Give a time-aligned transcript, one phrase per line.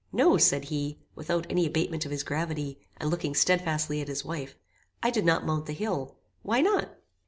[0.11, 4.55] "No," said he, without any abatement of his gravity, and looking stedfastly at his wife,
[5.03, 6.97] "I did not mount the hill." "Why not?"